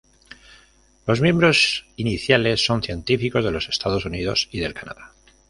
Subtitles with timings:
[1.05, 5.13] Los miembros iniciales son científicos de los Estados Unidos y del Canadá.